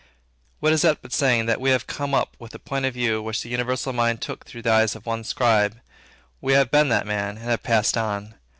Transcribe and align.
What 0.61 0.73
is 0.73 0.81
that 0.81 1.03
but 1.03 1.13
saying, 1.13 1.45
that 1.45 1.61
we 1.61 1.69
have 1.69 1.85
come 1.85 2.15
up 2.15 2.35
with 2.39 2.53
the 2.53 2.57
point 2.57 2.85
of 2.85 2.95
view 2.95 3.21
which 3.21 3.43
the 3.43 3.49
universal 3.51 3.93
mind 3.93 4.19
took 4.19 4.47
through 4.47 4.63
the 4.63 4.71
eyes 4.71 4.95
of 4.95 5.05
one 5.05 5.23
scribe; 5.23 5.79
we 6.41 6.53
have 6.53 6.71
been 6.71 6.89
that 6.89 7.05
man, 7.05 7.35
and 7.37 7.45
have 7.45 7.61
passed 7.61 7.95
on. 7.95 8.33